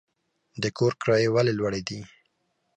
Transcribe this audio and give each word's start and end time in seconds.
د 0.61 0.63
کور 0.77 0.91
کرایې 1.01 1.29
ولې 1.33 1.53
لوړې 1.59 1.81
دي؟ 1.87 1.99